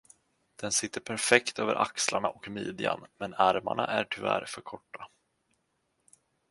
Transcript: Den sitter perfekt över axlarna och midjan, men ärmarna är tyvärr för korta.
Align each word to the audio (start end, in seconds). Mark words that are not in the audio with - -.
Den 0.55 0.71
sitter 0.71 1.01
perfekt 1.01 1.59
över 1.59 1.75
axlarna 1.75 2.29
och 2.29 2.49
midjan, 2.49 3.05
men 3.17 3.33
ärmarna 3.33 3.87
är 3.87 4.03
tyvärr 4.03 4.45
för 4.47 4.61
korta. 4.61 5.07